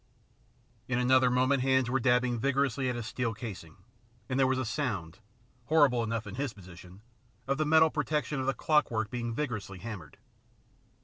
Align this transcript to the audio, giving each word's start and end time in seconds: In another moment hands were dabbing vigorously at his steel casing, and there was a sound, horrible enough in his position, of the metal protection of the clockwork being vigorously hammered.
In 0.87 0.97
another 0.97 1.29
moment 1.29 1.61
hands 1.61 1.87
were 1.87 1.99
dabbing 1.99 2.39
vigorously 2.39 2.89
at 2.89 2.95
his 2.95 3.05
steel 3.05 3.35
casing, 3.35 3.77
and 4.27 4.39
there 4.39 4.47
was 4.47 4.57
a 4.57 4.65
sound, 4.65 5.19
horrible 5.65 6.01
enough 6.03 6.25
in 6.25 6.33
his 6.33 6.53
position, 6.53 7.03
of 7.45 7.59
the 7.59 7.67
metal 7.67 7.91
protection 7.91 8.39
of 8.39 8.47
the 8.47 8.55
clockwork 8.55 9.11
being 9.11 9.31
vigorously 9.31 9.77
hammered. 9.77 10.17